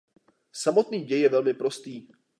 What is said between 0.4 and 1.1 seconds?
Samotný